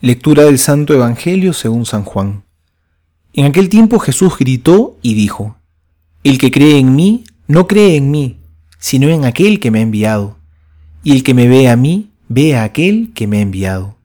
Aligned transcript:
Lectura 0.00 0.44
del 0.44 0.60
Santo 0.60 0.94
Evangelio 0.94 1.52
según 1.52 1.84
San 1.84 2.04
Juan. 2.04 2.44
En 3.32 3.46
aquel 3.46 3.68
tiempo 3.68 3.98
Jesús 3.98 4.38
gritó 4.38 4.96
y 5.02 5.14
dijo, 5.14 5.56
El 6.22 6.38
que 6.38 6.52
cree 6.52 6.78
en 6.78 6.94
mí, 6.94 7.24
no 7.48 7.66
cree 7.66 7.96
en 7.96 8.12
mí, 8.12 8.38
sino 8.78 9.08
en 9.08 9.24
aquel 9.24 9.58
que 9.58 9.72
me 9.72 9.80
ha 9.80 9.82
enviado. 9.82 10.38
Y 11.02 11.16
el 11.16 11.24
que 11.24 11.34
me 11.34 11.48
ve 11.48 11.68
a 11.68 11.74
mí, 11.74 12.12
ve 12.28 12.54
a 12.54 12.62
aquel 12.62 13.10
que 13.12 13.26
me 13.26 13.38
ha 13.38 13.40
enviado. 13.40 13.96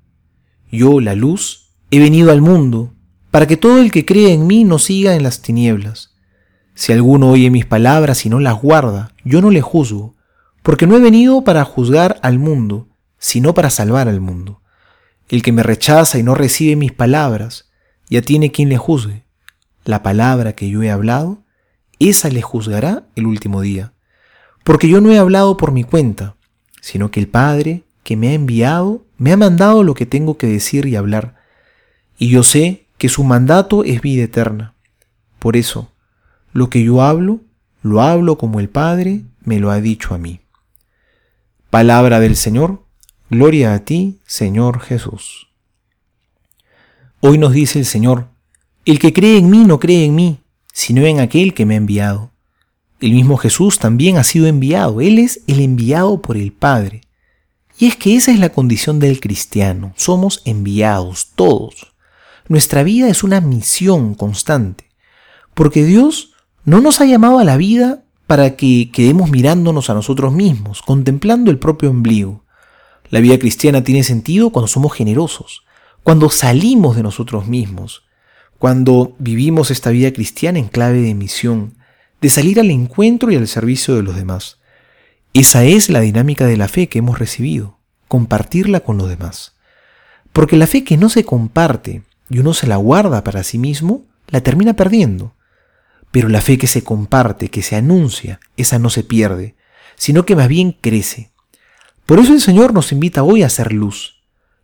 Yo, 0.71 0.99
la 0.99 1.13
luz, 1.13 1.69
he 1.91 1.99
venido 1.99 2.31
al 2.31 2.41
mundo, 2.41 2.91
para 3.29 3.45
que 3.45 3.55
todo 3.55 3.77
el 3.77 3.91
que 3.91 4.03
cree 4.03 4.33
en 4.33 4.47
mí 4.47 4.63
no 4.63 4.79
siga 4.79 5.13
en 5.13 5.21
las 5.21 5.43
tinieblas. 5.43 6.15
Si 6.73 6.91
alguno 6.91 7.29
oye 7.29 7.51
mis 7.51 7.67
palabras 7.67 8.25
y 8.25 8.29
no 8.29 8.39
las 8.39 8.59
guarda, 8.59 9.13
yo 9.23 9.41
no 9.41 9.51
le 9.51 9.61
juzgo, 9.61 10.15
porque 10.63 10.87
no 10.87 10.97
he 10.97 10.99
venido 10.99 11.43
para 11.43 11.63
juzgar 11.65 12.19
al 12.23 12.39
mundo, 12.39 12.87
sino 13.19 13.53
para 13.53 13.69
salvar 13.69 14.07
al 14.07 14.21
mundo. 14.21 14.62
El 15.33 15.41
que 15.41 15.51
me 15.51 15.63
rechaza 15.63 16.19
y 16.19 16.21
no 16.21 16.35
recibe 16.35 16.75
mis 16.75 16.91
palabras, 16.91 17.67
ya 18.07 18.21
tiene 18.21 18.51
quien 18.51 18.69
le 18.69 18.77
juzgue. 18.77 19.23
La 19.83 20.03
palabra 20.03 20.53
que 20.53 20.69
yo 20.69 20.83
he 20.83 20.91
hablado, 20.91 21.41
esa 21.97 22.29
le 22.29 22.43
juzgará 22.43 23.07
el 23.15 23.25
último 23.25 23.61
día. 23.61 23.93
Porque 24.63 24.87
yo 24.87 25.01
no 25.01 25.11
he 25.11 25.17
hablado 25.17 25.57
por 25.57 25.71
mi 25.71 25.85
cuenta, 25.85 26.35
sino 26.81 27.09
que 27.09 27.19
el 27.19 27.27
Padre 27.27 27.81
que 28.03 28.15
me 28.15 28.29
ha 28.29 28.33
enviado 28.33 29.07
me 29.17 29.31
ha 29.31 29.37
mandado 29.37 29.81
lo 29.81 29.95
que 29.95 30.05
tengo 30.05 30.37
que 30.37 30.45
decir 30.45 30.85
y 30.85 30.95
hablar. 30.95 31.41
Y 32.19 32.29
yo 32.29 32.43
sé 32.43 32.85
que 32.99 33.09
su 33.09 33.23
mandato 33.23 33.83
es 33.83 34.01
vida 34.01 34.25
eterna. 34.25 34.75
Por 35.39 35.57
eso, 35.57 35.91
lo 36.51 36.69
que 36.69 36.83
yo 36.83 37.01
hablo, 37.01 37.39
lo 37.81 38.03
hablo 38.03 38.37
como 38.37 38.59
el 38.59 38.69
Padre 38.69 39.23
me 39.43 39.59
lo 39.59 39.71
ha 39.71 39.81
dicho 39.81 40.13
a 40.13 40.19
mí. 40.19 40.41
Palabra 41.71 42.19
del 42.19 42.35
Señor 42.35 42.82
Gloria 43.33 43.73
a 43.73 43.79
ti, 43.79 44.19
Señor 44.27 44.79
Jesús. 44.79 45.47
Hoy 47.19 47.39
nos 47.39 47.51
dice 47.51 47.79
el 47.79 47.85
Señor, 47.85 48.27
el 48.85 48.99
que 48.99 49.11
cree 49.11 49.39
en 49.39 49.49
mí 49.49 49.63
no 49.65 49.79
cree 49.79 50.05
en 50.05 50.13
mí, 50.13 50.37
sino 50.71 51.03
en 51.03 51.19
aquel 51.19 51.55
que 51.55 51.65
me 51.65 51.73
ha 51.73 51.77
enviado. 51.77 52.29
El 53.01 53.13
mismo 53.13 53.37
Jesús 53.37 53.79
también 53.79 54.17
ha 54.17 54.23
sido 54.23 54.45
enviado, 54.45 55.01
Él 55.01 55.17
es 55.17 55.41
el 55.47 55.61
enviado 55.61 56.21
por 56.21 56.37
el 56.37 56.51
Padre. 56.51 57.01
Y 57.79 57.87
es 57.87 57.95
que 57.95 58.15
esa 58.15 58.31
es 58.31 58.37
la 58.37 58.49
condición 58.49 58.99
del 58.99 59.19
cristiano, 59.19 59.93
somos 59.95 60.43
enviados 60.45 61.31
todos. 61.33 61.95
Nuestra 62.49 62.83
vida 62.83 63.07
es 63.07 63.23
una 63.23 63.41
misión 63.41 64.13
constante, 64.13 64.91
porque 65.55 65.83
Dios 65.83 66.33
no 66.65 66.81
nos 66.81 67.01
ha 67.01 67.05
llamado 67.05 67.39
a 67.39 67.43
la 67.43 67.57
vida 67.57 68.03
para 68.27 68.55
que 68.55 68.91
quedemos 68.91 69.31
mirándonos 69.31 69.89
a 69.89 69.95
nosotros 69.95 70.31
mismos, 70.33 70.83
contemplando 70.83 71.49
el 71.49 71.57
propio 71.57 71.89
ombligo. 71.89 72.42
La 73.13 73.19
vida 73.19 73.37
cristiana 73.37 73.83
tiene 73.83 74.01
sentido 74.01 74.49
cuando 74.49 74.65
somos 74.65 74.91
generosos, 74.91 75.63
cuando 76.01 76.31
salimos 76.31 76.95
de 76.95 77.03
nosotros 77.03 77.45
mismos, 77.45 78.05
cuando 78.57 79.15
vivimos 79.19 79.69
esta 79.69 79.91
vida 79.91 80.11
cristiana 80.11 80.57
en 80.57 80.67
clave 80.67 80.99
de 80.99 81.13
misión, 81.13 81.75
de 82.21 82.31
salir 82.31 82.59
al 82.59 82.71
encuentro 82.71 83.31
y 83.31 83.35
al 83.35 83.47
servicio 83.47 83.93
de 83.93 84.01
los 84.01 84.15
demás. 84.15 84.57
Esa 85.31 85.63
es 85.63 85.91
la 85.91 85.99
dinámica 85.99 86.47
de 86.47 86.57
la 86.57 86.67
fe 86.67 86.89
que 86.89 86.97
hemos 86.97 87.19
recibido, 87.19 87.77
compartirla 88.07 88.79
con 88.79 88.97
los 88.97 89.09
demás. 89.09 89.53
Porque 90.31 90.57
la 90.57 90.65
fe 90.65 90.83
que 90.83 90.97
no 90.97 91.07
se 91.07 91.23
comparte 91.23 92.01
y 92.31 92.39
uno 92.39 92.55
se 92.55 92.65
la 92.65 92.77
guarda 92.77 93.23
para 93.23 93.43
sí 93.43 93.59
mismo, 93.59 94.07
la 94.29 94.41
termina 94.41 94.73
perdiendo. 94.73 95.35
Pero 96.09 96.29
la 96.29 96.41
fe 96.41 96.57
que 96.57 96.65
se 96.65 96.83
comparte, 96.83 97.49
que 97.49 97.61
se 97.61 97.75
anuncia, 97.75 98.39
esa 98.57 98.79
no 98.79 98.89
se 98.89 99.03
pierde, 99.03 99.53
sino 99.97 100.25
que 100.25 100.35
más 100.35 100.47
bien 100.47 100.75
crece. 100.81 101.32
Por 102.05 102.19
eso 102.19 102.33
el 102.33 102.41
Señor 102.41 102.73
nos 102.73 102.91
invita 102.91 103.23
hoy 103.23 103.43
a 103.43 103.49
ser 103.49 103.71
luz. 103.71 104.21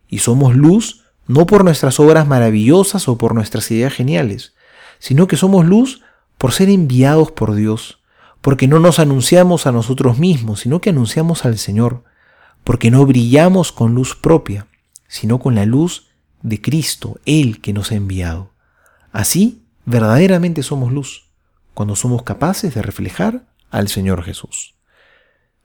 Y 0.08 0.18
somos 0.18 0.54
luz 0.54 1.04
no 1.26 1.46
por 1.46 1.64
nuestras 1.64 2.00
obras 2.00 2.26
maravillosas 2.26 3.08
o 3.08 3.16
por 3.16 3.34
nuestras 3.34 3.70
ideas 3.70 3.92
geniales, 3.92 4.54
sino 4.98 5.28
que 5.28 5.36
somos 5.36 5.64
luz 5.64 6.02
por 6.38 6.52
ser 6.52 6.68
enviados 6.68 7.30
por 7.30 7.54
Dios, 7.54 8.00
porque 8.40 8.66
no 8.66 8.80
nos 8.80 8.98
anunciamos 8.98 9.66
a 9.66 9.72
nosotros 9.72 10.18
mismos, 10.18 10.60
sino 10.60 10.80
que 10.80 10.90
anunciamos 10.90 11.44
al 11.44 11.58
Señor, 11.58 12.02
porque 12.64 12.90
no 12.90 13.06
brillamos 13.06 13.70
con 13.70 13.94
luz 13.94 14.16
propia, 14.16 14.66
sino 15.06 15.38
con 15.38 15.54
la 15.54 15.66
luz 15.66 16.08
de 16.42 16.60
Cristo, 16.60 17.20
Él 17.26 17.60
que 17.60 17.72
nos 17.72 17.92
ha 17.92 17.94
enviado. 17.94 18.50
Así, 19.12 19.62
verdaderamente 19.84 20.62
somos 20.62 20.92
luz, 20.92 21.30
cuando 21.74 21.94
somos 21.94 22.22
capaces 22.22 22.74
de 22.74 22.82
reflejar 22.82 23.44
al 23.70 23.88
Señor 23.88 24.24
Jesús. 24.24 24.74